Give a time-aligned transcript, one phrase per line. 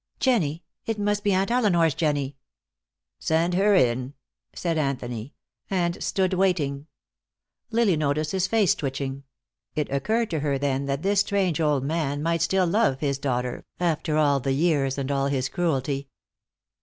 [0.19, 0.63] "Jennie!
[0.87, 2.35] It must be Aunt Elinor's Jennie!"
[3.19, 4.15] "Send her in,"
[4.51, 5.35] said Anthony,
[5.69, 6.87] and stood waiting
[7.69, 9.25] Lily noticed his face twitching;
[9.75, 13.63] it occurred to her then that this strange old man might still love his daughter,
[13.79, 16.09] after all the years, and all his cruelty.